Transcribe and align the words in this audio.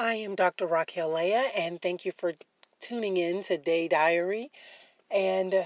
I 0.00 0.14
am 0.14 0.36
Dr. 0.36 0.64
Raquel 0.64 1.12
Leah, 1.12 1.50
and 1.56 1.82
thank 1.82 2.04
you 2.04 2.12
for 2.16 2.34
tuning 2.80 3.16
in 3.16 3.42
to 3.42 3.58
Day 3.58 3.88
Diary. 3.88 4.52
And 5.10 5.52
uh, 5.52 5.64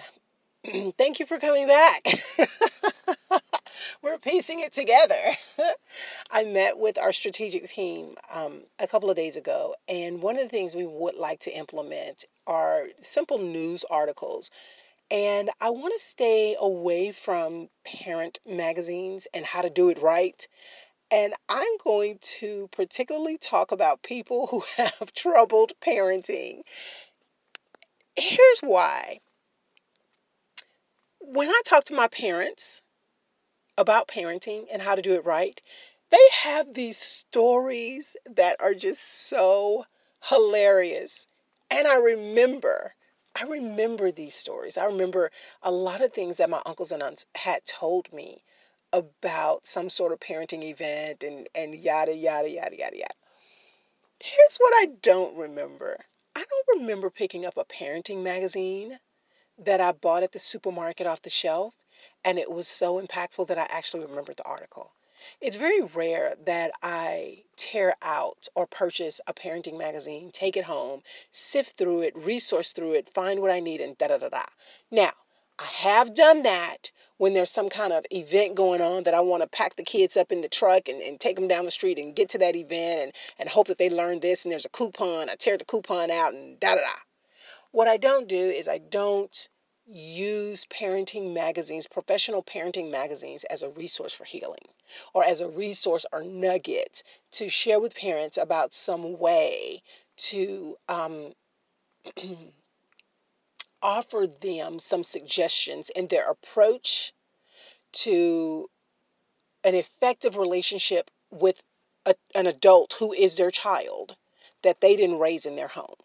thank 0.97 1.21
you 1.21 1.27
for 1.27 1.39
coming 1.39 1.67
back. 1.67 2.07
We're 4.03 4.17
piecing 4.17 4.61
it 4.61 4.73
together. 4.73 5.37
I 6.31 6.45
met 6.45 6.79
with 6.79 6.97
our 6.97 7.13
strategic 7.13 7.69
team 7.69 8.15
um, 8.33 8.63
a 8.79 8.87
couple 8.87 9.11
of 9.11 9.17
days 9.17 9.37
ago, 9.37 9.75
and 9.87 10.23
one 10.23 10.39
of 10.39 10.45
the 10.45 10.49
things 10.49 10.75
we 10.75 10.87
would 10.87 11.17
like 11.17 11.41
to 11.41 11.55
implement 11.55 12.25
are 12.47 12.87
simple 13.03 13.37
news 13.37 13.85
articles. 13.91 14.51
And 15.11 15.51
I 15.61 15.69
want 15.69 15.93
to 15.95 16.03
stay 16.03 16.57
away 16.59 17.13
from 17.13 17.69
parent 17.85 18.39
magazines 18.49 19.27
and 19.35 19.45
how 19.45 19.61
to 19.61 19.69
do 19.69 19.91
it 19.91 20.01
right. 20.01 20.49
And 21.13 21.35
I'm 21.47 21.77
going 21.85 22.19
to 22.39 22.71
particularly 22.73 23.37
talk 23.37 23.71
about 23.71 24.03
people 24.03 24.47
who 24.47 24.65
have 24.79 25.13
troubled 25.15 25.73
parenting. 25.87 26.63
Here's 28.17 28.61
why. 28.61 29.21
When 31.21 31.51
I 31.51 31.61
talk 31.67 31.85
to 31.85 31.95
my 31.95 32.09
parents 32.09 32.81
about 33.77 34.09
parenting 34.09 34.65
and 34.73 34.81
how 34.81 34.95
to 34.95 35.03
do 35.03 35.13
it 35.13 35.25
right, 35.25 35.61
they 36.11 36.29
have 36.45 36.73
these 36.73 36.97
stories 36.97 38.17
that 38.25 38.57
are 38.59 38.75
just 38.75 39.03
so 39.29 39.85
hilarious. 40.31 41.27
And 41.71 41.87
I 41.87 41.97
remember, 41.97 42.95
I 43.39 43.45
remember 43.45 44.11
these 44.11 44.35
stories. 44.35 44.79
I 44.79 44.87
remember 44.87 45.31
a 45.63 45.71
lot 45.71 46.01
of 46.01 46.15
things 46.15 46.39
that 46.39 46.49
my 46.49 46.63
uncles 46.65 46.91
and 46.91 47.03
aunts 47.03 47.27
had 47.35 47.67
told 47.67 48.11
me 48.15 48.45
about 48.93 49.67
some 49.67 49.91
sort 49.91 50.13
of 50.13 50.21
parenting 50.21 50.63
event 50.63 51.23
and, 51.23 51.49
and 51.55 51.75
yada, 51.75 52.15
yada, 52.15 52.49
yada, 52.49 52.77
yada, 52.77 52.97
yada. 52.97 53.15
Here's 54.21 54.57
what 54.59 54.73
I 54.77 54.89
don't 55.03 55.37
remember 55.37 56.05
I 56.35 56.45
don't 56.49 56.81
remember 56.81 57.11
picking 57.11 57.45
up 57.45 57.57
a 57.57 57.65
parenting 57.65 58.23
magazine 58.23 58.99
that 59.59 59.81
I 59.81 59.93
bought 59.93 60.23
at 60.23 60.33
the 60.33 60.39
supermarket 60.39 61.07
off 61.07 61.23
the 61.23 61.31
shelf, 61.31 61.75
and 62.25 62.39
it 62.39 62.51
was 62.51 62.67
so 62.69 63.01
impactful 63.01 63.47
that 63.49 63.59
I 63.59 63.67
actually 63.69 64.07
remembered 64.07 64.39
the 64.39 64.47
article. 64.47 64.93
It's 65.41 65.57
very 65.57 65.83
rare 65.83 66.35
that 66.45 66.73
I 66.83 67.45
tear 67.57 67.95
out 68.03 68.49
or 68.55 68.67
purchase 68.67 69.21
a 69.27 69.35
parenting 69.35 69.79
magazine, 69.79 70.31
take 70.33 70.57
it 70.57 70.65
home, 70.65 71.03
sift 71.31 71.77
through 71.77 72.01
it, 72.03 72.17
resource 72.17 72.73
through 72.73 72.93
it, 72.93 73.13
find 73.13 73.41
what 73.41 73.51
I 73.51 73.61
need, 73.61 73.81
and 73.81 73.97
da 73.99 74.09
da 74.09 74.19
da 74.19 74.29
da. 74.31 74.45
Now, 74.91 75.13
I 75.63 75.67
have 75.67 76.13
done 76.13 76.43
that 76.43 76.91
when 77.19 77.35
there's 77.35 77.51
some 77.51 77.69
kind 77.69 77.93
of 77.93 78.05
event 78.11 78.57
going 78.57 78.81
on 78.81 79.05
that 79.05 79.15
I 79.15 79.21
want 79.21 79.45
to 79.45 79.49
pack 79.49 79.77
the 79.77 79.85
kids 79.85 80.17
up 80.17 80.33
in 80.33 80.41
the 80.41 80.49
truck 80.49 80.89
and, 80.89 81.01
and 81.01 81.21
take 81.21 81.37
them 81.37 81.47
down 81.47 81.65
the 81.65 81.71
street 81.71 81.99
and 81.99 82.17
get 82.17 82.29
to 82.31 82.39
that 82.39 82.57
event 82.57 83.01
and, 83.01 83.13
and 83.39 83.49
hope 83.49 83.69
that 83.69 83.79
they 83.79 83.89
learn 83.89 84.19
this 84.19 84.45
and 84.45 84.51
there's 84.51 84.65
a 84.65 84.71
coupon. 84.71 85.31
I 85.31 85.37
tear 85.37 85.57
the 85.57 85.65
coupon 85.65 86.11
out 86.11 86.35
and 86.35 86.59
da 86.59 86.75
da 86.75 86.81
da. 86.81 86.89
What 87.71 87.87
I 87.87 87.97
don't 87.97 88.29
do 88.29 88.37
is 88.37 88.67
I 88.67 88.79
don't 88.79 89.49
use 89.87 90.67
parenting 90.67 91.33
magazines, 91.33 91.87
professional 91.87 92.43
parenting 92.43 92.91
magazines, 92.91 93.45
as 93.45 93.63
a 93.63 93.71
resource 93.71 94.13
for 94.13 94.25
healing 94.25 94.69
or 95.15 95.23
as 95.23 95.41
a 95.41 95.49
resource 95.49 96.05
or 96.13 96.25
nugget 96.25 97.05
to 97.33 97.49
share 97.49 97.79
with 97.79 97.95
parents 97.95 98.37
about 98.37 98.75
some 98.75 99.17
way 99.17 99.83
to 100.17 100.77
um, 100.89 101.35
offer 103.83 104.27
them 104.27 104.79
some 104.79 105.05
suggestions 105.05 105.91
in 105.91 106.09
their 106.09 106.31
approach 106.31 107.13
to 107.93 108.69
an 109.65 109.75
effective 109.75 110.37
relationship 110.37 111.11
with 111.31 111.63
a, 112.07 112.15
an 112.35 112.47
adult 112.47 112.97
who 112.99 113.13
is 113.13 113.37
their 113.37 113.51
child 113.51 114.17
that 114.63 114.81
they 114.81 114.97
didn't 114.97 115.19
raise 115.19 115.45
in 115.45 115.57
their 115.57 115.69
home. 115.69 115.97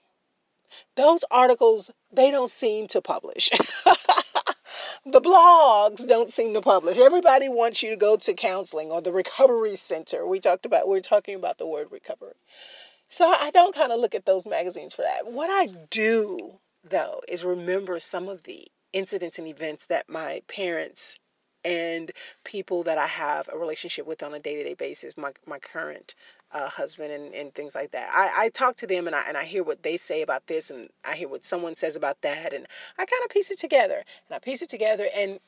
Those 0.96 1.24
articles, 1.32 1.92
they 2.12 2.32
don't 2.32 2.50
seem 2.50 2.88
to 2.90 3.02
publish. 3.02 3.50
the 5.06 5.22
blogs 5.22 6.08
don't 6.08 6.34
seem 6.34 6.54
to 6.54 6.62
publish. 6.62 6.98
Everybody 6.98 7.50
wants 7.50 7.82
you 7.82 7.90
to 7.90 7.96
go 7.96 8.18
to 8.18 8.34
counseling 8.34 8.92
or 8.92 9.02
the 9.02 9.14
recovery 9.14 9.76
center. 9.76 10.28
We 10.28 10.40
talked 10.40 10.66
about, 10.66 10.88
we 10.88 10.98
are 10.98 11.02
talking 11.02 11.36
about 11.36 11.58
the 11.58 11.68
word 11.68 11.88
recovery. 11.92 12.36
So 13.10 13.26
I 13.26 13.52
don't 13.52 13.74
kind 13.74 13.92
of 13.92 14.00
look 14.00 14.14
at 14.14 14.26
those 14.26 14.46
magazines 14.46 14.94
for 14.94 15.04
that. 15.04 15.32
What 15.32 15.50
I 15.50 15.68
do 15.90 16.60
though, 16.90 17.22
is 17.28 17.44
remember 17.44 18.00
some 18.00 18.28
of 18.28 18.44
the 18.44 18.68
incidents 18.94 19.38
and 19.38 19.48
events 19.48 19.86
that 19.88 20.10
my 20.10 20.42
parents 20.48 21.18
and 21.64 22.12
people 22.46 22.84
that 22.84 22.98
I 22.98 23.08
have 23.08 23.50
a 23.52 23.58
relationship 23.58 24.08
with 24.08 24.24
on 24.24 24.34
a 24.34 24.40
day 24.40 24.56
to 24.56 24.64
day 24.64 24.74
basis, 24.74 25.18
my, 25.18 25.32
my 25.46 25.60
current 25.60 26.16
uh, 26.52 26.70
husband 26.70 27.12
and, 27.12 27.34
and 27.34 27.54
things 27.54 27.76
like 27.76 27.92
that. 27.92 28.10
I, 28.14 28.46
I 28.46 28.50
talk 28.50 28.78
to 28.78 28.88
them 28.88 29.08
and 29.08 29.16
I, 29.16 29.24
and 29.28 29.36
I 29.36 29.44
hear 29.44 29.64
what 29.64 29.84
they 29.84 29.98
say 29.98 30.22
about 30.22 30.48
this 30.48 30.70
and 30.70 30.90
I 31.04 31.16
hear 31.16 31.28
what 31.28 31.44
someone 31.44 31.76
says 31.76 31.96
about 31.96 32.22
that 32.22 32.54
and 32.54 32.66
I 32.98 33.06
kind 33.06 33.24
of 33.24 33.30
piece 33.30 33.52
it 33.52 33.60
together 33.60 34.04
and 34.30 34.36
I 34.36 34.40
piece 34.40 34.62
it 34.62 34.70
together 34.70 35.08
and 35.16 35.40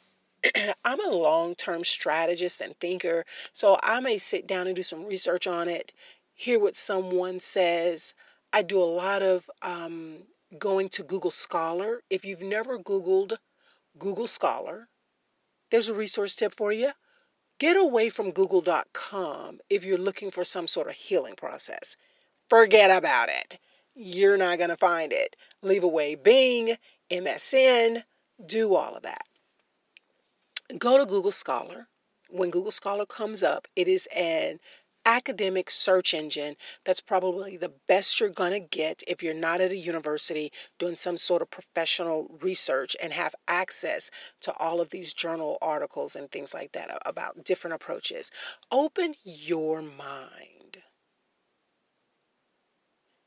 I'm 0.86 1.06
a 1.06 1.16
long 1.16 1.56
term 1.56 1.84
strategist 1.84 2.62
and 2.62 2.78
thinker, 2.80 3.26
so 3.54 3.78
I 3.84 4.00
may 4.00 4.18
sit 4.18 4.48
down 4.48 4.68
and 4.68 4.76
do 4.76 4.84
some 4.84 5.06
research 5.06 5.48
on 5.48 5.68
it, 5.68 5.92
hear 6.34 6.60
what 6.60 6.78
someone 6.78 7.40
says. 7.40 8.14
I 8.52 8.62
do 8.62 8.82
a 8.82 8.86
lot 8.86 9.22
of 9.22 9.50
um, 9.62 10.20
going 10.58 10.90
to 10.90 11.04
Google 11.04 11.32
Scholar. 11.32 12.02
If 12.10 12.26
you've 12.26 12.42
never 12.42 12.80
Googled 12.80 13.38
Google 13.98 14.28
Scholar, 14.28 14.88
there's 15.72 15.90
a 15.90 15.94
resource 15.94 16.36
tip 16.36 16.56
for 16.56 16.72
you. 16.72 16.92
Get 17.60 17.76
away 17.76 18.10
from 18.10 18.32
google.com 18.32 19.60
if 19.70 19.84
you're 19.84 19.98
looking 19.98 20.32
for 20.32 20.44
some 20.44 20.66
sort 20.66 20.88
of 20.88 20.94
healing 20.94 21.36
process. 21.36 21.98
Forget 22.50 22.90
about 22.90 23.30
it. 23.30 23.60
You're 23.94 24.38
not 24.38 24.58
going 24.58 24.70
to 24.70 24.78
find 24.78 25.12
it. 25.12 25.36
Leave 25.62 25.84
away 25.84 26.16
Bing, 26.16 26.78
MSN, 27.12 28.04
do 28.46 28.74
all 28.76 28.96
of 28.96 29.04
that. 29.04 29.24
Go 30.78 30.98
to 30.98 31.06
Google 31.06 31.32
Scholar. 31.32 31.88
When 32.30 32.50
Google 32.50 32.72
Scholar 32.72 33.06
comes 33.06 33.44
up, 33.44 33.68
it 33.76 33.88
is 33.88 34.08
an 34.16 34.60
academic 35.10 35.72
search 35.72 36.14
engine 36.14 36.56
that's 36.86 37.02
probably 37.02 37.58
the 37.58 37.74
best 37.88 38.20
you're 38.20 38.30
going 38.30 38.52
to 38.52 38.60
get 38.60 39.02
if 39.08 39.24
you're 39.24 39.34
not 39.34 39.60
at 39.60 39.72
a 39.72 39.76
university 39.76 40.52
doing 40.78 40.96
some 40.96 41.18
sort 41.18 41.42
of 41.42 41.50
professional 41.50 42.38
research 42.42 42.96
and 43.02 43.12
have 43.12 43.34
access 43.48 44.12
to 44.40 44.54
all 44.58 44.80
of 44.80 44.92
these 44.92 45.12
journal 45.12 45.58
articles 45.64 46.16
and 46.16 46.30
things 46.30 46.54
like 46.54 46.74
that 46.74 46.96
about 47.08 47.44
different 47.44 47.74
approaches. 47.74 48.30
Open 48.72 49.16
your 49.24 49.82
mind. 49.82 50.84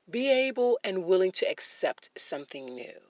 Be 0.08 0.30
able 0.30 0.78
and 0.84 1.04
willing 1.04 1.32
to 1.32 1.50
accept 1.50 2.10
something 2.16 2.64
new. 2.66 3.00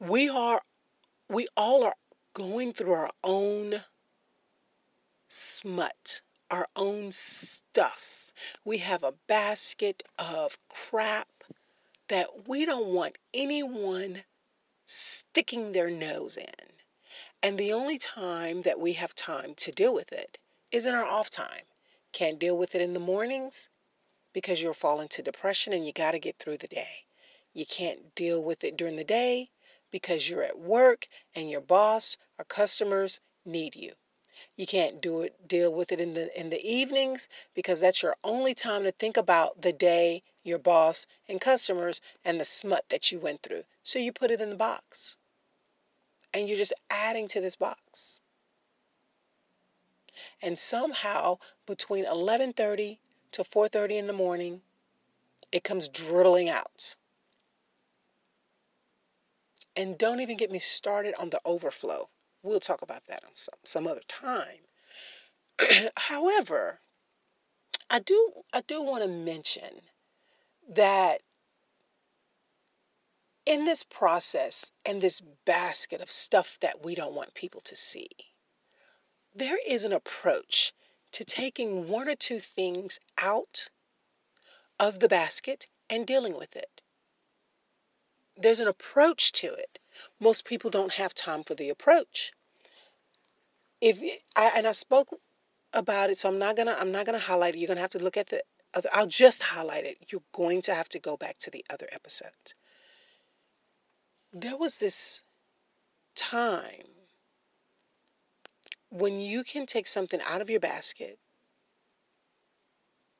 We 0.00 0.28
are 0.28 0.62
we 1.28 1.46
all 1.56 1.84
are 1.84 1.94
going 2.34 2.72
through 2.72 2.94
our 2.94 3.10
own 3.22 3.82
smut, 5.32 6.20
our 6.50 6.68
own 6.76 7.10
stuff. 7.10 8.32
We 8.64 8.78
have 8.78 9.02
a 9.02 9.14
basket 9.26 10.02
of 10.18 10.58
crap 10.68 11.28
that 12.08 12.46
we 12.46 12.66
don't 12.66 12.88
want 12.88 13.16
anyone 13.32 14.24
sticking 14.84 15.72
their 15.72 15.88
nose 15.90 16.36
in. 16.36 16.68
And 17.42 17.56
the 17.56 17.72
only 17.72 17.96
time 17.96 18.62
that 18.62 18.78
we 18.78 18.92
have 18.92 19.14
time 19.14 19.54
to 19.56 19.72
deal 19.72 19.94
with 19.94 20.12
it 20.12 20.38
is 20.70 20.84
in 20.84 20.94
our 20.94 21.04
off 21.04 21.30
time. 21.30 21.64
Can't 22.12 22.38
deal 22.38 22.56
with 22.56 22.74
it 22.74 22.82
in 22.82 22.92
the 22.92 23.00
mornings 23.00 23.70
because 24.34 24.62
you'll 24.62 24.74
fall 24.74 25.00
into 25.00 25.22
depression 25.22 25.72
and 25.72 25.86
you 25.86 25.92
got 25.92 26.12
to 26.12 26.18
get 26.18 26.38
through 26.38 26.58
the 26.58 26.68
day. 26.68 27.06
You 27.54 27.64
can't 27.64 28.14
deal 28.14 28.42
with 28.42 28.64
it 28.64 28.76
during 28.76 28.96
the 28.96 29.04
day 29.04 29.48
because 29.90 30.28
you're 30.28 30.42
at 30.42 30.58
work 30.58 31.08
and 31.34 31.50
your 31.50 31.60
boss 31.62 32.18
or 32.38 32.44
customers 32.44 33.18
need 33.46 33.74
you. 33.74 33.92
You 34.56 34.66
can't 34.66 35.00
do 35.00 35.22
it 35.22 35.48
deal 35.48 35.72
with 35.72 35.92
it 35.92 36.00
in 36.00 36.14
the 36.14 36.38
in 36.38 36.50
the 36.50 36.64
evenings 36.64 37.28
because 37.54 37.80
that's 37.80 38.02
your 38.02 38.16
only 38.24 38.54
time 38.54 38.82
to 38.84 38.92
think 38.92 39.16
about 39.16 39.62
the 39.62 39.72
day, 39.72 40.22
your 40.42 40.58
boss 40.58 41.06
and 41.28 41.40
customers 41.40 42.00
and 42.24 42.40
the 42.40 42.44
smut 42.44 42.88
that 42.88 43.12
you 43.12 43.18
went 43.18 43.42
through. 43.42 43.64
So 43.82 43.98
you 43.98 44.12
put 44.12 44.30
it 44.30 44.40
in 44.40 44.50
the 44.50 44.56
box. 44.56 45.16
And 46.34 46.48
you're 46.48 46.56
just 46.56 46.72
adding 46.90 47.28
to 47.28 47.40
this 47.40 47.56
box. 47.56 48.22
And 50.40 50.58
somehow 50.58 51.38
between 51.66 52.04
11:30 52.04 52.98
to 53.32 53.44
4:30 53.44 53.98
in 53.98 54.06
the 54.06 54.12
morning, 54.12 54.62
it 55.50 55.64
comes 55.64 55.88
dribbling 55.88 56.48
out. 56.48 56.96
And 59.74 59.96
don't 59.96 60.20
even 60.20 60.36
get 60.36 60.50
me 60.50 60.58
started 60.58 61.14
on 61.18 61.30
the 61.30 61.40
overflow. 61.44 62.08
We'll 62.42 62.60
talk 62.60 62.82
about 62.82 63.06
that 63.06 63.24
on 63.24 63.34
some, 63.34 63.54
some 63.64 63.86
other 63.86 64.02
time. 64.08 64.66
However, 65.96 66.80
I 67.88 67.98
do 67.98 68.32
I 68.52 68.62
do 68.62 68.82
want 68.82 69.02
to 69.02 69.08
mention 69.08 69.82
that 70.68 71.20
in 73.44 73.64
this 73.64 73.82
process 73.82 74.72
and 74.86 75.00
this 75.00 75.20
basket 75.44 76.00
of 76.00 76.10
stuff 76.10 76.58
that 76.60 76.84
we 76.84 76.94
don't 76.94 77.14
want 77.14 77.34
people 77.34 77.60
to 77.62 77.76
see, 77.76 78.08
there 79.34 79.58
is 79.66 79.84
an 79.84 79.92
approach 79.92 80.72
to 81.12 81.24
taking 81.24 81.88
one 81.88 82.08
or 82.08 82.14
two 82.14 82.40
things 82.40 82.98
out 83.20 83.68
of 84.78 85.00
the 85.00 85.08
basket 85.08 85.66
and 85.90 86.06
dealing 86.06 86.36
with 86.36 86.56
it. 86.56 86.80
There's 88.36 88.60
an 88.60 88.68
approach 88.68 89.32
to 89.32 89.48
it. 89.52 89.78
Most 90.20 90.44
people 90.44 90.70
don't 90.70 90.94
have 90.94 91.14
time 91.14 91.44
for 91.44 91.54
the 91.54 91.68
approach. 91.68 92.32
If 93.80 94.00
I 94.36 94.52
and 94.56 94.66
I 94.66 94.72
spoke 94.72 95.08
about 95.72 96.10
it, 96.10 96.18
so 96.18 96.28
I'm 96.28 96.38
not 96.38 96.56
gonna 96.56 96.76
I'm 96.78 96.92
not 96.92 97.06
gonna 97.06 97.18
highlight 97.18 97.54
it. 97.54 97.58
You're 97.58 97.68
gonna 97.68 97.80
have 97.80 97.90
to 97.90 97.98
look 97.98 98.16
at 98.16 98.28
the 98.28 98.42
other. 98.74 98.88
I'll 98.92 99.06
just 99.06 99.42
highlight 99.44 99.84
it. 99.84 99.98
You're 100.08 100.22
going 100.32 100.62
to 100.62 100.74
have 100.74 100.88
to 100.90 100.98
go 100.98 101.16
back 101.16 101.38
to 101.38 101.50
the 101.50 101.64
other 101.70 101.88
episodes. 101.92 102.54
There 104.32 104.56
was 104.56 104.78
this 104.78 105.22
time 106.14 106.92
when 108.90 109.20
you 109.20 109.42
can 109.42 109.66
take 109.66 109.88
something 109.88 110.20
out 110.26 110.40
of 110.42 110.50
your 110.50 110.60
basket, 110.60 111.18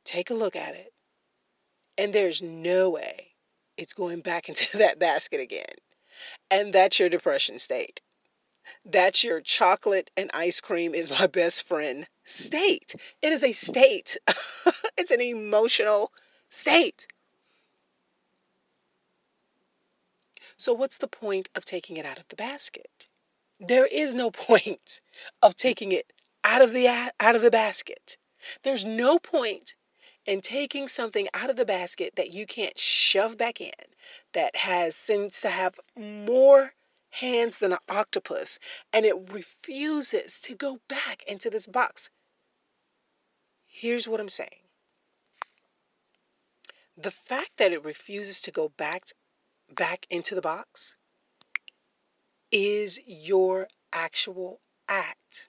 take 0.05 0.31
a 0.31 0.35
look 0.35 0.55
at 0.55 0.75
it, 0.75 0.93
and 1.97 2.13
there's 2.13 2.43
no 2.43 2.91
way 2.91 3.33
it's 3.77 3.95
going 3.95 4.21
back 4.21 4.49
into 4.51 4.77
that 4.79 4.99
basket 4.99 5.41
again. 5.41 5.77
And 6.51 6.73
that's 6.73 6.99
your 6.99 7.09
depression 7.09 7.59
state. 7.59 8.01
That's 8.85 9.25
your 9.25 9.41
chocolate 9.41 10.11
and 10.17 10.31
ice 10.35 10.61
cream 10.61 10.95
is 10.95 11.11
my 11.11 11.27
best 11.27 11.67
friend 11.67 12.09
state. 12.25 12.95
It 13.21 13.33
is 13.33 13.43
a 13.43 13.53
state, 13.53 14.17
it's 14.97 15.11
an 15.11 15.21
emotional 15.21 16.13
state. 16.51 17.07
So, 20.57 20.73
what's 20.73 20.99
the 20.99 21.09
point 21.09 21.49
of 21.57 21.65
taking 21.65 21.97
it 21.97 22.07
out 22.07 22.19
of 22.19 22.29
the 22.29 22.37
basket? 22.37 23.09
There 23.59 23.87
is 23.87 24.15
no 24.15 24.31
point 24.31 25.01
of 25.43 25.57
taking 25.57 25.93
it 25.93 26.13
out 26.45 26.63
of 26.63 26.73
the 26.73 26.87
out 26.89 27.37
of 27.37 27.43
the 27.43 27.51
basket. 27.51 28.17
There's 28.63 28.85
no 28.85 29.19
point 29.19 29.75
in 30.27 30.41
taking 30.41 30.89
something 30.89 31.29
out 31.35 31.51
of 31.51 31.57
the 31.57 31.65
basket 31.65 32.15
that 32.17 32.33
you 32.33 32.47
can't 32.47 32.79
shove 32.79 33.37
back 33.37 33.61
in 33.61 33.73
that 34.33 34.57
has 34.57 34.95
seems 34.95 35.41
to 35.41 35.49
have 35.49 35.81
more 35.97 36.75
hands 37.11 37.59
than 37.59 37.73
an 37.73 37.79
octopus 37.91 38.59
and 38.93 39.05
it 39.05 39.31
refuses 39.33 40.41
to 40.41 40.55
go 40.55 40.79
back 40.89 41.23
into 41.27 41.51
this 41.51 41.67
box. 41.67 42.11
Here's 43.67 44.09
what 44.09 44.21
I'm 44.21 44.29
saying. 44.29 44.49
The 46.97 47.11
fact 47.11 47.53
that 47.57 47.73
it 47.73 47.85
refuses 47.85 48.41
to 48.43 48.51
go 48.51 48.69
back 48.69 49.05
back 49.75 50.07
into 50.11 50.35
the 50.35 50.43
box 50.43 50.97
is 52.51 53.01
your 53.07 53.69
actual 53.93 54.61
act 54.89 55.49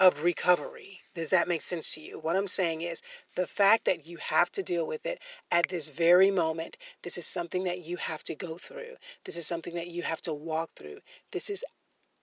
of 0.00 0.24
recovery. 0.24 1.00
Does 1.14 1.28
that 1.30 1.46
make 1.46 1.60
sense 1.60 1.92
to 1.94 2.00
you? 2.00 2.18
What 2.18 2.34
I'm 2.34 2.48
saying 2.48 2.80
is 2.80 3.02
the 3.36 3.46
fact 3.46 3.84
that 3.84 4.06
you 4.06 4.16
have 4.16 4.50
to 4.52 4.62
deal 4.62 4.86
with 4.86 5.04
it 5.04 5.20
at 5.50 5.68
this 5.68 5.90
very 5.90 6.30
moment, 6.30 6.78
this 7.02 7.18
is 7.18 7.26
something 7.26 7.64
that 7.64 7.84
you 7.84 7.98
have 7.98 8.24
to 8.24 8.34
go 8.34 8.56
through. 8.56 8.94
This 9.24 9.36
is 9.36 9.46
something 9.46 9.74
that 9.74 9.88
you 9.88 10.02
have 10.02 10.22
to 10.22 10.32
walk 10.32 10.70
through. 10.74 11.00
This 11.32 11.50
is 11.50 11.62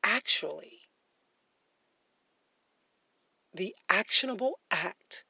actually 0.03 0.79
the 3.53 3.75
actionable 3.89 4.59
act 4.71 5.23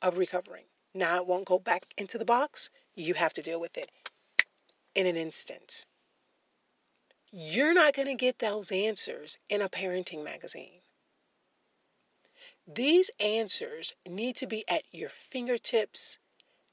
of 0.00 0.16
recovering. 0.16 0.64
Now 0.94 1.16
it 1.16 1.26
won't 1.26 1.46
go 1.46 1.58
back 1.58 1.86
into 1.98 2.16
the 2.16 2.24
box. 2.24 2.70
You 2.94 3.14
have 3.14 3.32
to 3.34 3.42
deal 3.42 3.60
with 3.60 3.76
it 3.76 3.90
in 4.94 5.06
an 5.06 5.16
instant. 5.16 5.84
You're 7.30 7.74
not 7.74 7.94
going 7.94 8.08
to 8.08 8.14
get 8.14 8.38
those 8.38 8.70
answers 8.70 9.38
in 9.48 9.60
a 9.60 9.68
parenting 9.68 10.24
magazine. 10.24 10.80
These 12.70 13.10
answers 13.18 13.94
need 14.06 14.36
to 14.36 14.46
be 14.46 14.62
at 14.68 14.82
your 14.92 15.08
fingertips 15.08 16.18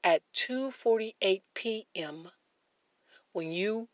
at 0.04 0.20
2:48 0.34 1.40
p.m. 1.54 2.28
when 3.32 3.50
you 3.50 3.88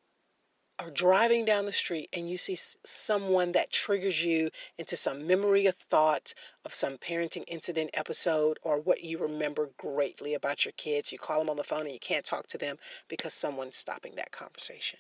are 0.81 0.90
driving 0.90 1.44
down 1.44 1.64
the 1.64 1.72
street 1.72 2.08
and 2.12 2.28
you 2.28 2.37
see 2.37 2.56
someone 2.84 3.52
that 3.52 3.70
triggers 3.70 4.25
you 4.25 4.50
into 4.76 4.96
some 4.96 5.28
memory 5.28 5.66
of 5.66 5.76
thought 5.76 6.34
of 6.64 6.75
some 6.75 6.99
parenting 6.99 7.44
incident 7.46 7.90
episode 7.94 8.58
or 8.62 8.81
what 8.81 9.05
you 9.05 9.16
remember 9.16 9.70
greatly 9.76 10.34
about 10.34 10.64
your 10.64 10.72
kids, 10.72 11.12
you 11.12 11.19
call 11.19 11.38
them 11.38 11.50
on 11.50 11.56
the 11.56 11.62
phone 11.62 11.82
and 11.82 11.93
you 11.93 12.00
can't 12.00 12.25
talk 12.25 12.48
to 12.48 12.58
them 12.58 12.78
because 13.06 13.32
someone's 13.32 13.76
stopping 13.76 14.16
that 14.16 14.32
conversation. 14.32 14.98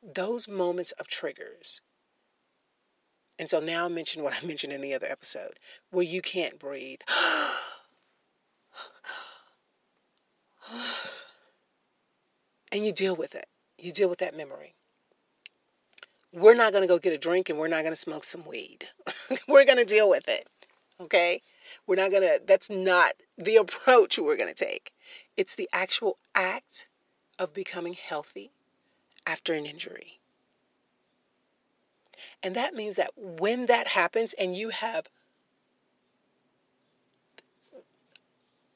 Those 0.00 0.46
moments 0.46 0.92
of 0.92 1.08
triggers. 1.08 1.80
And 3.38 3.48
so 3.50 3.60
now 3.60 3.86
I 3.86 3.88
mention 3.88 4.22
what 4.22 4.34
I 4.40 4.46
mentioned 4.46 4.72
in 4.72 4.80
the 4.80 4.94
other 4.94 5.06
episode 5.10 5.58
where 5.90 6.04
you 6.04 6.22
can't 6.22 6.58
breathe. 6.58 7.00
and 12.70 12.86
you 12.86 12.92
deal 12.92 13.16
with 13.16 13.34
it 13.34 13.46
you 13.82 13.92
deal 13.92 14.08
with 14.08 14.20
that 14.20 14.36
memory. 14.36 14.74
We're 16.32 16.54
not 16.54 16.72
going 16.72 16.82
to 16.82 16.88
go 16.88 16.98
get 16.98 17.12
a 17.12 17.18
drink 17.18 17.50
and 17.50 17.58
we're 17.58 17.68
not 17.68 17.82
going 17.82 17.92
to 17.92 17.96
smoke 17.96 18.24
some 18.24 18.44
weed. 18.46 18.88
we're 19.48 19.64
going 19.64 19.78
to 19.78 19.84
deal 19.84 20.08
with 20.08 20.28
it. 20.28 20.48
Okay? 21.00 21.42
We're 21.86 21.96
not 21.96 22.10
going 22.10 22.22
to, 22.22 22.40
that's 22.46 22.70
not 22.70 23.14
the 23.36 23.56
approach 23.64 24.18
we're 24.18 24.36
going 24.36 24.52
to 24.52 24.64
take. 24.64 24.92
It's 25.36 25.54
the 25.54 25.68
actual 25.72 26.16
act 26.34 26.88
of 27.38 27.52
becoming 27.52 27.94
healthy 27.94 28.52
after 29.26 29.52
an 29.52 29.66
injury. 29.66 30.20
And 32.42 32.54
that 32.54 32.74
means 32.74 32.96
that 32.96 33.10
when 33.16 33.66
that 33.66 33.88
happens 33.88 34.32
and 34.34 34.56
you 34.56 34.70
have 34.70 35.08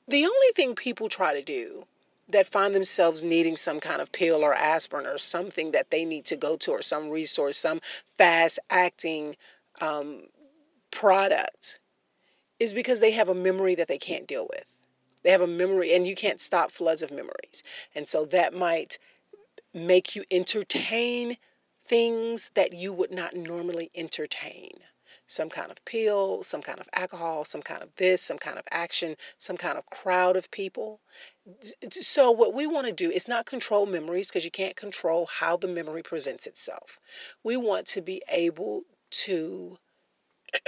the 0.08 0.24
only 0.24 0.52
thing 0.54 0.74
people 0.74 1.08
try 1.08 1.34
to 1.34 1.42
do 1.42 1.86
that 2.28 2.46
find 2.46 2.74
themselves 2.74 3.22
needing 3.22 3.56
some 3.56 3.80
kind 3.80 4.00
of 4.00 4.12
pill 4.12 4.42
or 4.42 4.54
aspirin 4.54 5.06
or 5.06 5.18
something 5.18 5.70
that 5.70 5.90
they 5.90 6.04
need 6.04 6.24
to 6.26 6.36
go 6.36 6.56
to 6.56 6.72
or 6.72 6.82
some 6.82 7.08
resource, 7.08 7.56
some 7.56 7.80
fast 8.18 8.58
acting 8.68 9.36
um, 9.80 10.22
product, 10.90 11.78
is 12.58 12.72
because 12.72 13.00
they 13.00 13.12
have 13.12 13.28
a 13.28 13.34
memory 13.34 13.74
that 13.74 13.86
they 13.88 13.98
can't 13.98 14.26
deal 14.26 14.48
with. 14.48 14.76
They 15.22 15.30
have 15.30 15.40
a 15.40 15.46
memory, 15.46 15.94
and 15.94 16.06
you 16.06 16.14
can't 16.14 16.40
stop 16.40 16.70
floods 16.70 17.02
of 17.02 17.10
memories. 17.10 17.62
And 17.94 18.08
so 18.08 18.24
that 18.26 18.54
might 18.54 18.98
make 19.74 20.16
you 20.16 20.24
entertain 20.30 21.36
things 21.86 22.50
that 22.54 22.72
you 22.72 22.92
would 22.92 23.10
not 23.10 23.34
normally 23.34 23.90
entertain 23.94 24.80
some 25.26 25.48
kind 25.48 25.70
of 25.70 25.84
pill, 25.84 26.42
some 26.42 26.62
kind 26.62 26.78
of 26.78 26.88
alcohol, 26.94 27.44
some 27.44 27.62
kind 27.62 27.82
of 27.82 27.88
this, 27.96 28.22
some 28.22 28.38
kind 28.38 28.58
of 28.58 28.64
action, 28.70 29.16
some 29.38 29.56
kind 29.56 29.76
of 29.76 29.86
crowd 29.86 30.36
of 30.36 30.50
people. 30.50 31.00
So, 31.90 32.31
what 32.31 32.55
we 32.55 32.66
want 32.66 32.86
to 32.86 32.93
do 32.93 33.10
is 33.10 33.28
not 33.28 33.46
control 33.46 33.86
memories 33.86 34.28
because 34.28 34.44
you 34.44 34.50
can't 34.50 34.76
control 34.76 35.28
how 35.38 35.56
the 35.56 35.69
memory 35.69 36.02
presents 36.02 36.46
itself. 36.46 36.98
We 37.43 37.56
want 37.56 37.86
to 37.88 38.00
be 38.00 38.22
able 38.31 38.82
to 39.10 39.78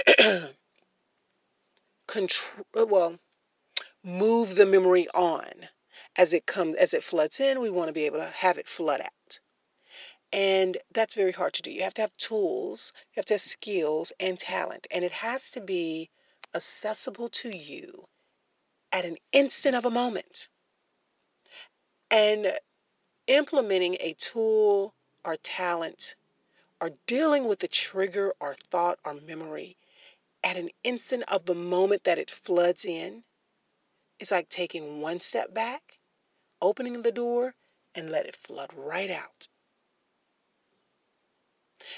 control, 2.07 2.65
uh, 2.77 2.85
well, 2.85 3.19
move 4.03 4.55
the 4.55 4.65
memory 4.65 5.07
on 5.13 5.67
as 6.17 6.33
it 6.33 6.45
comes, 6.45 6.75
as 6.77 6.93
it 6.93 7.03
floods 7.03 7.39
in. 7.39 7.61
We 7.61 7.69
want 7.69 7.89
to 7.89 7.93
be 7.93 8.05
able 8.05 8.19
to 8.19 8.25
have 8.25 8.57
it 8.57 8.67
flood 8.67 9.01
out. 9.01 9.39
And 10.31 10.77
that's 10.93 11.15
very 11.15 11.31
hard 11.31 11.53
to 11.53 11.61
do. 11.61 11.71
You 11.71 11.83
have 11.83 11.95
to 11.95 12.01
have 12.01 12.15
tools, 12.17 12.93
you 13.07 13.19
have 13.19 13.25
to 13.25 13.33
have 13.35 13.41
skills 13.41 14.13
and 14.19 14.37
talent, 14.37 14.85
and 14.91 15.03
it 15.03 15.11
has 15.11 15.49
to 15.51 15.61
be 15.61 16.09
accessible 16.53 17.29
to 17.29 17.55
you 17.55 18.07
at 18.91 19.05
an 19.05 19.17
instant 19.31 19.75
of 19.75 19.85
a 19.85 19.91
moment. 19.91 20.49
And 22.11 22.53
implementing 23.27 23.95
a 23.99 24.13
tool 24.13 24.93
or 25.23 25.35
talent 25.35 26.15
or 26.81 26.91
dealing 27.05 27.47
with 27.47 27.59
the 27.59 27.67
trigger 27.67 28.33
or 28.39 28.55
thought 28.69 28.99
or 29.03 29.13
memory 29.13 29.77
at 30.43 30.57
an 30.57 30.69
instant 30.83 31.23
of 31.27 31.45
the 31.45 31.55
moment 31.55 32.03
that 32.03 32.17
it 32.17 32.31
floods 32.31 32.85
in 32.85 33.23
is 34.19 34.31
like 34.31 34.49
taking 34.49 35.01
one 35.01 35.19
step 35.19 35.53
back, 35.53 35.99
opening 36.61 37.01
the 37.01 37.11
door, 37.11 37.55
and 37.93 38.09
let 38.09 38.25
it 38.25 38.35
flood 38.35 38.69
right 38.75 39.09
out. 39.09 39.47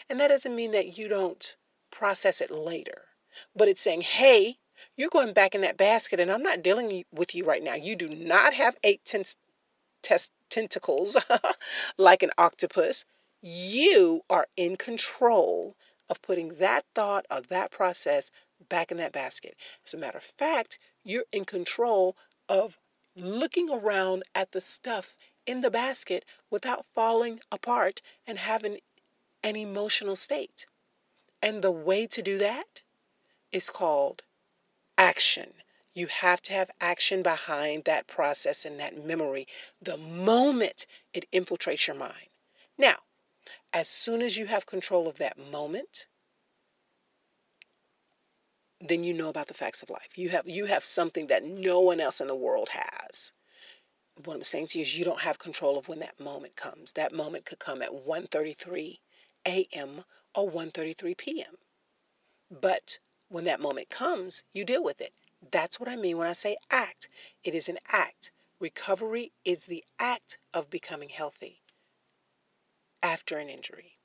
And 0.10 0.20
that 0.20 0.30
doesn't 0.30 0.56
mean 0.56 0.72
that 0.72 0.98
you 0.98 1.08
don't 1.08 1.56
process 1.92 2.42
it 2.42 2.52
later, 2.52 3.04
but 3.56 3.68
it's 3.68 3.82
saying, 3.82 4.02
hey, 4.02 4.58
you're 4.96 5.10
going 5.10 5.34
back 5.34 5.54
in 5.54 5.62
that 5.62 5.78
basket 5.78 6.20
and 6.20 6.32
I'm 6.32 6.44
not 6.44 6.64
dealing 6.64 7.04
with 7.12 7.36
you 7.36 7.46
right 7.46 7.64
now. 7.64 7.76
You 7.76 7.96
do 7.96 8.10
not 8.10 8.54
have 8.54 8.78
eight 8.84 9.06
ten- 9.06 9.24
test- 10.02 10.34
tentacles 10.50 11.18
like 11.98 12.24
an 12.24 12.32
octopus. 12.38 13.06
You 13.42 14.22
are 14.30 14.48
in 14.56 14.76
control 14.76 15.76
of 16.10 16.22
putting 16.22 16.56
that 16.56 16.86
thought 16.94 17.26
or 17.32 17.42
that 17.42 17.72
process 17.72 18.32
back 18.70 18.92
in 18.92 18.98
that 18.98 19.14
basket. 19.14 19.56
As 19.86 19.94
a 19.94 19.98
matter 19.98 20.18
of 20.18 20.24
fact, 20.24 20.78
you're 21.04 21.26
in 21.32 21.46
control 21.46 22.16
of 22.50 22.78
looking 23.16 23.70
around 23.70 24.24
at 24.36 24.52
the 24.52 24.62
stuff 24.62 25.16
in 25.46 25.62
the 25.62 25.72
basket 25.72 26.26
without 26.50 26.86
falling 26.94 27.40
apart 27.52 28.02
and 28.28 28.38
having 28.38 28.78
an 29.44 29.56
emotional 29.56 30.16
state. 30.16 30.66
And 31.42 31.62
the 31.62 31.72
way 31.72 32.08
to 32.08 32.22
do 32.22 32.38
that 32.38 32.82
is 33.52 33.70
called 33.70 34.24
action. 34.98 35.54
You 35.94 36.08
have 36.08 36.42
to 36.44 36.54
have 36.54 36.72
action 36.80 37.22
behind 37.22 37.84
that 37.84 38.08
process 38.08 38.64
and 38.64 38.80
that 38.80 39.06
memory 39.06 39.48
the 39.82 39.98
moment 39.98 40.86
it 41.14 41.30
infiltrates 41.32 41.88
your 41.88 41.98
mind. 41.98 42.30
Now, 42.78 42.98
as 43.74 43.88
soon 43.88 44.22
as 44.22 44.38
you 44.38 44.46
have 44.46 44.66
control 44.66 45.08
of 45.08 45.18
that 45.18 45.38
moment, 45.38 46.08
then 48.80 49.04
you 49.04 49.14
know 49.14 49.30
about 49.30 49.48
the 49.48 49.54
facts 49.54 49.84
of 49.84 49.90
life. 49.90 50.18
You 50.18 50.30
have 50.30 50.48
you 50.48 50.66
have 50.66 50.84
something 50.84 51.28
that 51.28 51.44
no 51.44 51.80
one 51.80 52.00
else 52.00 52.22
in 52.22 52.28
the 52.28 52.36
world 52.36 52.70
has. 52.70 53.32
What 54.24 54.36
I'm 54.36 54.44
saying 54.44 54.68
to 54.68 54.80
you 54.80 54.84
is 54.84 54.98
you 54.98 55.06
don't 55.06 55.22
have 55.22 55.40
control 55.40 55.78
of 55.78 55.88
when 55.88 56.00
that 56.00 56.20
moment 56.20 56.56
comes. 56.56 56.94
That 56.94 57.14
moment 57.14 57.46
could 57.46 57.60
come 57.60 57.82
at 57.82 57.94
1:33 57.94 59.00
a.m. 59.48 60.06
or 60.36 60.50
1:33 60.50 61.18
p.m. 61.18 61.58
But 62.50 63.00
when 63.30 63.46
that 63.46 63.62
moment 63.62 63.90
comes, 63.90 64.44
you 64.54 64.66
deal 64.66 64.84
with 64.84 65.00
it. 65.02 65.14
That's 65.52 65.80
what 65.80 65.90
I 65.90 65.96
mean 65.96 66.18
when 66.18 66.28
I 66.28 66.34
say 66.34 66.58
act. 66.70 67.10
It 67.44 67.56
is 67.56 67.70
an 67.70 67.80
act. 67.92 68.32
Recovery 68.60 69.32
is 69.44 69.66
the 69.66 69.84
act 70.00 70.38
of 70.54 70.70
becoming 70.70 71.10
healthy 71.10 71.62
after 73.02 73.38
an 73.38 73.50
injury. 73.50 73.98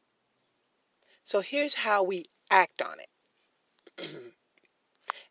So 1.25 1.41
here's 1.41 1.77
how 1.77 2.03
we 2.03 2.27
act 2.51 2.81
on 2.81 2.97
it. 3.01 4.11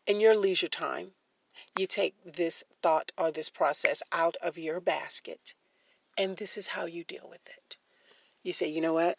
In 0.06 0.20
your 0.20 0.36
leisure 0.36 0.68
time, 0.68 1.12
you 1.78 1.86
take 1.86 2.14
this 2.24 2.62
thought 2.82 3.12
or 3.18 3.30
this 3.32 3.50
process 3.50 4.02
out 4.12 4.36
of 4.42 4.58
your 4.58 4.80
basket, 4.80 5.54
and 6.16 6.36
this 6.36 6.56
is 6.56 6.68
how 6.68 6.86
you 6.86 7.02
deal 7.02 7.26
with 7.28 7.46
it. 7.46 7.78
You 8.42 8.52
say, 8.52 8.68
you 8.68 8.80
know 8.80 8.92
what? 8.94 9.18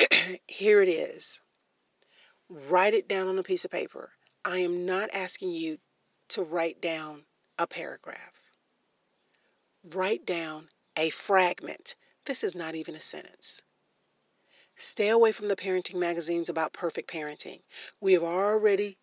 Here 0.46 0.80
it 0.82 0.88
is. 0.88 1.40
Write 2.48 2.94
it 2.94 3.08
down 3.08 3.28
on 3.28 3.38
a 3.38 3.42
piece 3.42 3.64
of 3.64 3.70
paper. 3.70 4.10
I 4.44 4.58
am 4.58 4.86
not 4.86 5.10
asking 5.12 5.50
you 5.50 5.78
to 6.28 6.42
write 6.42 6.80
down 6.80 7.24
a 7.58 7.66
paragraph. 7.66 8.50
Write 9.84 10.24
down 10.24 10.68
a 10.96 11.10
fragment. 11.10 11.94
This 12.24 12.44
is 12.44 12.54
not 12.54 12.74
even 12.74 12.94
a 12.94 13.00
sentence. 13.00 13.62
Stay 14.74 15.08
away 15.08 15.32
from 15.32 15.48
the 15.48 15.56
parenting 15.56 15.96
magazines 15.96 16.48
about 16.48 16.72
perfect 16.72 17.10
parenting. 17.10 17.62
We 18.00 18.12
have 18.12 18.22
already 18.22 18.98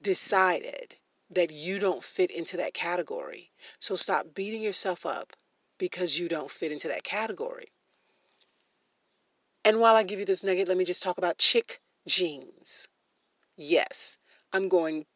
decided 0.00 0.96
that 1.30 1.50
you 1.50 1.78
don't 1.78 2.02
fit 2.02 2.30
into 2.30 2.56
that 2.56 2.72
category. 2.72 3.50
So 3.78 3.94
stop 3.94 4.34
beating 4.34 4.62
yourself 4.62 5.04
up 5.04 5.34
because 5.76 6.18
you 6.18 6.28
don't 6.28 6.50
fit 6.50 6.72
into 6.72 6.88
that 6.88 7.04
category. 7.04 7.73
And 9.64 9.80
while 9.80 9.96
I 9.96 10.02
give 10.02 10.18
you 10.18 10.26
this 10.26 10.44
nugget, 10.44 10.68
let 10.68 10.76
me 10.76 10.84
just 10.84 11.02
talk 11.02 11.16
about 11.16 11.40
Chic 11.40 11.80
jeans. 12.06 12.86
Yes, 13.56 14.18
I'm 14.52 14.68
going 14.68 15.06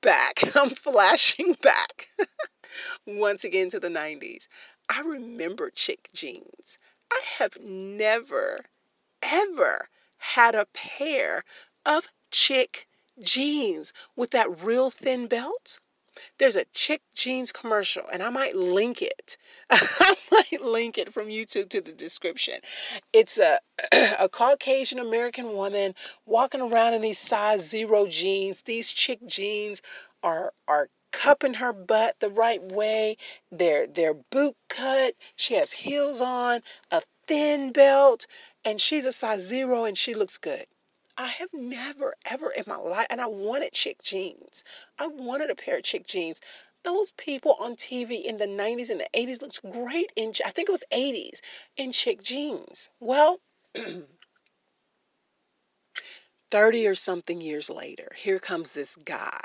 back. 0.00 0.40
I'm 0.56 0.70
flashing 0.70 1.56
back 1.62 2.08
once 3.06 3.44
again 3.44 3.68
to 3.70 3.80
the 3.80 3.90
90s. 3.90 4.48
I 4.88 5.00
remember 5.00 5.70
Chic 5.74 6.08
jeans. 6.14 6.78
I 7.12 7.20
have 7.38 7.58
never, 7.62 8.60
ever 9.22 9.88
had 10.18 10.54
a 10.54 10.66
pair 10.72 11.44
of 11.84 12.08
Chic 12.32 12.86
jeans 13.20 13.92
with 14.16 14.30
that 14.30 14.62
real 14.62 14.90
thin 14.90 15.26
belt. 15.26 15.80
There's 16.38 16.56
a 16.56 16.66
Chic 16.72 17.02
jeans 17.14 17.52
commercial, 17.52 18.04
and 18.12 18.22
I 18.22 18.30
might 18.30 18.56
link 18.56 19.02
it. 19.02 19.36
I 19.70 20.16
might 20.30 20.62
link 20.62 20.98
it 20.98 21.12
from 21.12 21.28
YouTube 21.28 21.68
to 21.70 21.80
the 21.80 21.92
description. 21.92 22.60
It's 23.12 23.38
a, 23.38 23.58
a 24.18 24.28
Caucasian 24.28 24.98
American 24.98 25.52
woman 25.52 25.94
walking 26.26 26.60
around 26.60 26.94
in 26.94 27.02
these 27.02 27.18
size 27.18 27.68
zero 27.68 28.06
jeans. 28.06 28.62
These 28.62 28.90
Chic 28.90 29.26
jeans 29.26 29.82
are 30.22 30.52
are 30.66 30.88
cupping 31.12 31.54
her 31.54 31.72
butt 31.72 32.16
the 32.20 32.30
right 32.30 32.62
way. 32.62 33.16
They're 33.50 33.86
they're 33.86 34.14
boot 34.14 34.56
cut. 34.68 35.14
She 35.36 35.54
has 35.54 35.72
heels 35.72 36.20
on, 36.20 36.62
a 36.90 37.02
thin 37.26 37.72
belt, 37.72 38.26
and 38.64 38.80
she's 38.80 39.04
a 39.04 39.12
size 39.12 39.42
zero 39.46 39.84
and 39.84 39.96
she 39.96 40.14
looks 40.14 40.38
good. 40.38 40.66
I 41.20 41.26
have 41.26 41.52
never, 41.52 42.14
ever 42.30 42.50
in 42.50 42.62
my 42.68 42.76
life, 42.76 43.08
and 43.10 43.20
I 43.20 43.26
wanted 43.26 43.74
Chic 43.74 44.00
jeans. 44.02 44.62
I 45.00 45.08
wanted 45.08 45.50
a 45.50 45.56
pair 45.56 45.78
of 45.78 45.86
Chic 45.86 46.06
jeans. 46.06 46.40
Those 46.84 47.10
people 47.10 47.56
on 47.58 47.74
TV 47.74 48.22
in 48.24 48.38
the 48.38 48.46
90s 48.46 48.88
and 48.88 49.00
the 49.00 49.08
80s 49.12 49.42
looked 49.42 49.60
great 49.68 50.12
in, 50.14 50.32
I 50.46 50.50
think 50.50 50.68
it 50.68 50.72
was 50.72 50.84
80s, 50.92 51.40
in 51.76 51.90
Chic 51.90 52.22
jeans. 52.22 52.88
Well, 53.00 53.40
30 56.52 56.86
or 56.86 56.94
something 56.94 57.40
years 57.40 57.68
later, 57.68 58.12
here 58.16 58.38
comes 58.38 58.70
this 58.72 58.94
guy, 58.94 59.40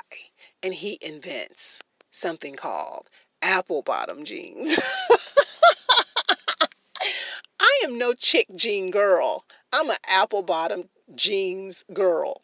and 0.62 0.74
he 0.74 0.96
invents 1.02 1.80
something 2.12 2.54
called 2.54 3.10
apple 3.42 3.82
bottom 3.82 4.24
jeans. 4.24 4.78
I 7.58 7.80
am 7.82 7.98
no 7.98 8.14
Chic 8.16 8.46
jean 8.54 8.92
girl. 8.92 9.44
I'm 9.72 9.90
an 9.90 9.96
apple 10.06 10.42
bottom 10.44 10.88
jeans 11.16 11.84
girl. 11.92 12.42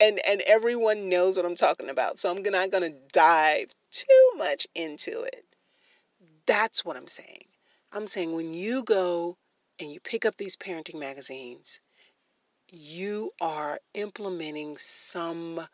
And 0.00 0.20
and 0.26 0.42
everyone 0.46 1.08
knows 1.08 1.36
what 1.36 1.46
I'm 1.46 1.54
talking 1.54 1.88
about. 1.88 2.18
So 2.18 2.30
I'm 2.30 2.42
not 2.42 2.70
going 2.70 2.82
to 2.82 2.98
dive 3.12 3.70
too 3.90 4.32
much 4.36 4.66
into 4.74 5.22
it. 5.22 5.44
That's 6.46 6.84
what 6.84 6.96
I'm 6.96 7.08
saying. 7.08 7.46
I'm 7.92 8.06
saying 8.06 8.34
when 8.34 8.52
you 8.52 8.84
go 8.84 9.38
and 9.78 9.90
you 9.90 10.00
pick 10.00 10.24
up 10.24 10.36
these 10.36 10.56
parenting 10.56 10.98
magazines, 10.98 11.80
you 12.68 13.30
are 13.40 13.80
implementing 13.94 14.76
some 14.76 15.66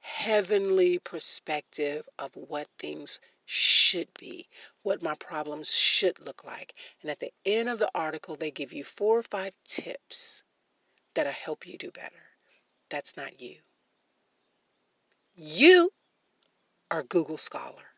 heavenly 0.00 0.98
perspective 0.98 2.08
of 2.18 2.30
what 2.34 2.68
things 2.78 3.20
should 3.44 4.08
be, 4.18 4.48
what 4.82 5.02
my 5.02 5.14
problems 5.14 5.74
should 5.74 6.18
look 6.20 6.44
like. 6.44 6.74
And 7.02 7.10
at 7.10 7.20
the 7.20 7.32
end 7.44 7.68
of 7.68 7.78
the 7.78 7.90
article, 7.94 8.36
they 8.36 8.50
give 8.50 8.72
you 8.72 8.84
four 8.84 9.18
or 9.18 9.22
five 9.22 9.54
tips 9.66 10.42
that'll 11.14 11.32
help 11.32 11.66
you 11.66 11.76
do 11.78 11.90
better. 11.90 12.36
That's 12.88 13.16
not 13.16 13.40
you. 13.40 13.56
You 15.34 15.90
are 16.90 17.02
Google 17.02 17.38
Scholar. 17.38 17.94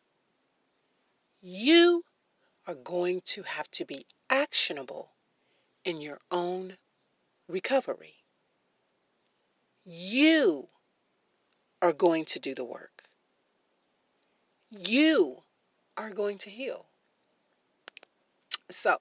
You 1.40 2.04
are 2.66 2.74
going 2.74 3.22
to 3.24 3.42
have 3.42 3.70
to 3.72 3.84
be 3.84 4.06
actionable 4.30 5.10
in 5.84 6.00
your 6.00 6.18
own 6.30 6.76
recovery. 7.48 8.16
You 9.84 10.68
are 11.80 11.92
going 11.92 12.24
to 12.26 12.38
do 12.38 12.54
the 12.54 12.64
work. 12.64 13.02
You 14.70 15.42
are 15.96 16.10
going 16.10 16.38
to 16.38 16.50
heal. 16.50 16.86
So, 18.70 18.98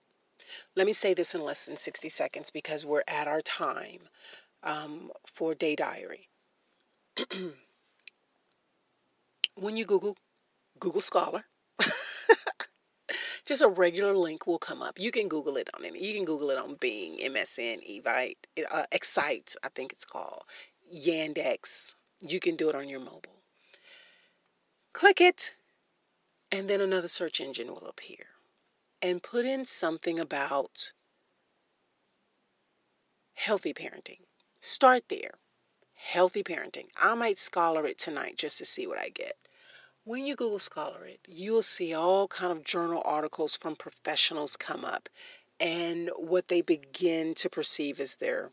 let 0.75 0.86
me 0.86 0.93
say 0.93 1.13
this 1.13 1.36
in 1.36 1.41
less 1.41 1.65
than 1.65 1.77
60 1.77 2.10
seconds 2.10 2.50
because 2.50 2.86
we're 2.86 3.03
at 3.08 3.27
our 3.27 3.41
time 3.41 4.10
um, 4.63 5.12
for 5.25 5.55
Day 5.55 5.75
Diary. 5.75 6.29
when 9.55 9.77
you 9.77 9.86
Google 9.86 10.17
Google 10.79 11.01
Scholar, 11.01 11.46
just 13.46 13.62
a 13.62 13.67
regular 13.67 14.15
link 14.15 14.48
will 14.48 14.60
come 14.60 14.81
up. 14.81 15.00
You 15.00 15.12
can 15.12 15.27
Google 15.27 15.58
it 15.58 15.70
on 15.75 15.86
any. 15.86 16.03
You 16.05 16.13
can 16.13 16.25
Google 16.25 16.50
it 16.50 16.58
on 16.58 16.75
Bing, 16.75 17.17
MSN, 17.17 18.01
Evite, 18.03 18.38
uh, 18.72 18.86
Excite, 18.91 19.55
I 19.63 19.70
think 19.70 19.91
it's 19.91 20.05
called, 20.05 20.43
Yandex. 20.93 21.96
You 22.20 22.39
can 22.39 22.55
do 22.55 22.70
it 22.70 22.75
on 22.75 22.88
your 22.88 23.00
mobile. 23.00 23.43
Click 24.93 25.22
it, 25.22 25.55
and 26.51 26.70
then 26.70 26.81
another 26.81 27.08
search 27.08 27.39
engine 27.39 27.67
will 27.67 27.88
appear 27.88 28.30
and 29.01 29.24
put 29.24 29.46
in 29.46 29.65
something 29.65 30.20
about 30.20 30.91
healthy 33.34 33.74
parenting. 33.74 34.20
Start 34.60 35.03
there. 35.10 35.31
Healthy 35.93 36.43
parenting. 36.43 36.88
I 37.01 37.15
might 37.15 37.39
scholar 37.39 37.86
it 37.86 37.98
tonight 37.98 38.38
just 38.38 38.58
to 38.60 38.65
see 38.65 38.88
what 38.88 39.00
I 39.00 39.10
get. 39.10 39.34
When 40.03 40.25
you 40.25 40.36
Google 40.36 40.60
Scholar 40.60 41.05
it, 41.05 41.20
you'll 41.27 41.62
see 41.62 41.93
all 41.93 42.27
kind 42.27 42.51
of 42.51 42.63
journal 42.63 43.03
articles 43.05 43.55
from 43.55 43.75
professionals 43.75 44.58
come 44.58 44.84
up 44.84 45.10
and 45.60 46.10
what 46.17 46.48
they 46.48 46.62
begin 46.62 47.36
to 47.36 47.50
perceive 47.50 48.00
as 48.00 48.15
their 48.15 48.51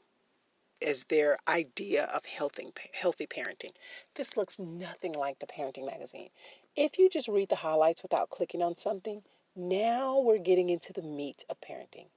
as 0.81 1.05
their 1.05 1.39
idea 1.49 2.05
of 2.15 2.27
healthy 2.27 2.69
healthy 2.93 3.27
parenting. 3.27 3.73
This 4.15 4.37
looks 4.37 4.59
nothing 4.59 5.13
like 5.13 5.39
the 5.39 5.47
parenting 5.47 5.87
magazine. 5.87 6.29
If 6.77 6.99
you 6.99 7.09
just 7.09 7.29
read 7.29 7.49
the 7.49 7.57
highlights 7.57 8.03
without 8.03 8.31
clicking 8.31 8.63
on 8.63 8.77
something, 8.77 9.23
now 9.59 10.21
we're 10.21 10.39
getting 10.39 10.71
into 10.71 10.95
the 10.95 11.03
meat 11.03 11.45
of 11.51 11.59
parenting. 11.61 12.09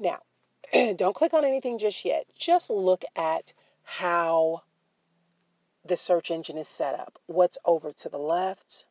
Now, 0.00 0.20
don't 0.96 1.16
click 1.16 1.34
on 1.34 1.44
anything 1.44 1.78
just 1.78 2.04
yet. 2.04 2.26
Just 2.38 2.70
look 2.70 3.04
at 3.16 3.54
how 3.84 4.62
the 5.84 5.96
search 5.98 6.30
engine 6.30 6.58
is 6.58 6.68
set 6.68 6.98
up. 6.98 7.18
What's 7.26 7.58
over 7.66 7.92
to 7.92 8.10
the 8.10 8.18
left, 8.18 8.86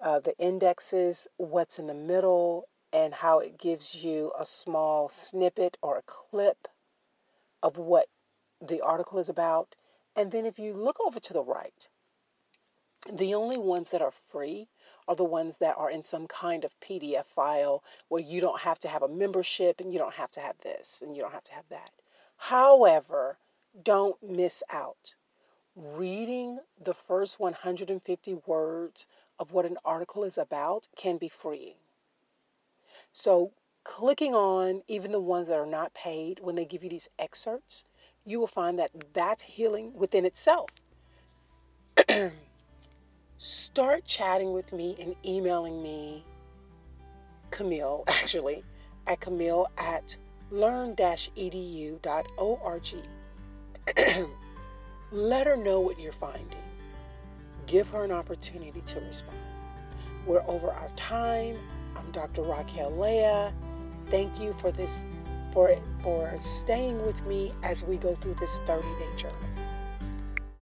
uh, 0.00 0.20
the 0.20 0.38
indexes, 0.38 1.28
what's 1.38 1.78
in 1.78 1.88
the 1.88 1.94
middle, 1.94 2.68
and 2.92 3.14
how 3.14 3.40
it 3.40 3.58
gives 3.58 3.96
you 3.96 4.32
a 4.38 4.46
small 4.46 5.08
snippet 5.10 5.78
or 5.82 5.98
a 5.98 6.02
clip 6.06 6.68
of 7.62 7.78
what 7.78 8.08
the 8.66 8.80
article 8.82 9.18
is 9.18 9.28
about. 9.28 9.76
And 10.16 10.32
then 10.32 10.46
if 10.46 10.58
you 10.58 10.74
look 10.74 10.98
over 11.06 11.20
to 11.20 11.34
the 11.34 11.44
right, 11.44 11.88
The 13.12 13.34
only 13.34 13.58
ones 13.58 13.90
that 13.92 14.02
are 14.02 14.12
free 14.12 14.68
are 15.08 15.16
the 15.16 15.24
ones 15.24 15.58
that 15.58 15.74
are 15.78 15.90
in 15.90 16.02
some 16.02 16.26
kind 16.26 16.64
of 16.64 16.78
PDF 16.80 17.24
file 17.24 17.82
where 18.08 18.22
you 18.22 18.40
don't 18.40 18.60
have 18.60 18.78
to 18.80 18.88
have 18.88 19.02
a 19.02 19.08
membership 19.08 19.80
and 19.80 19.92
you 19.92 19.98
don't 19.98 20.14
have 20.14 20.30
to 20.32 20.40
have 20.40 20.58
this 20.58 21.02
and 21.04 21.16
you 21.16 21.22
don't 21.22 21.32
have 21.32 21.44
to 21.44 21.54
have 21.54 21.68
that. 21.70 21.90
However, 22.36 23.38
don't 23.82 24.22
miss 24.22 24.62
out. 24.70 25.14
Reading 25.74 26.58
the 26.82 26.94
first 26.94 27.40
150 27.40 28.34
words 28.46 29.06
of 29.38 29.52
what 29.52 29.64
an 29.64 29.78
article 29.84 30.24
is 30.24 30.36
about 30.36 30.88
can 30.96 31.16
be 31.16 31.28
freeing. 31.28 31.76
So, 33.12 33.52
clicking 33.84 34.34
on 34.34 34.82
even 34.88 35.12
the 35.12 35.20
ones 35.20 35.48
that 35.48 35.58
are 35.58 35.66
not 35.66 35.94
paid 35.94 36.40
when 36.40 36.56
they 36.56 36.64
give 36.64 36.84
you 36.84 36.90
these 36.90 37.08
excerpts, 37.18 37.84
you 38.26 38.38
will 38.38 38.46
find 38.46 38.78
that 38.78 38.90
that's 39.14 39.42
healing 39.42 39.94
within 39.94 40.24
itself. 40.24 40.70
Start 43.40 44.04
chatting 44.04 44.52
with 44.52 44.72
me 44.72 44.96
and 44.98 45.14
emailing 45.24 45.80
me, 45.80 46.24
Camille, 47.52 48.02
actually, 48.08 48.64
at 49.06 49.20
Camille 49.20 49.68
at 49.78 50.16
learn-edu.org. 50.50 51.98
Let 55.12 55.46
her 55.46 55.56
know 55.56 55.78
what 55.78 56.00
you're 56.00 56.12
finding. 56.12 56.58
Give 57.66 57.88
her 57.90 58.02
an 58.02 58.10
opportunity 58.10 58.82
to 58.86 59.00
respond. 59.00 59.38
We're 60.26 60.42
over 60.48 60.72
our 60.72 60.90
time. 60.96 61.58
I'm 61.96 62.10
Dr. 62.10 62.42
Raquel 62.42 62.90
Leah. 62.90 63.54
Thank 64.06 64.40
you 64.40 64.52
for 64.60 64.72
this 64.72 65.04
for 65.52 65.76
for 66.02 66.36
staying 66.40 67.06
with 67.06 67.24
me 67.24 67.52
as 67.62 67.84
we 67.84 67.98
go 67.98 68.16
through 68.16 68.34
this 68.34 68.58
30-day 68.66 69.16
journey. 69.16 69.57